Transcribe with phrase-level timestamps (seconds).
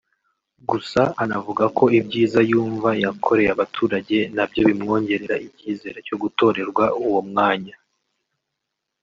[0.69, 7.75] Gusa anavuga ko ibyiza yumva yakoreye abaturage na byo bimwongerera icyizere cyo gutorerwa uwo mwanya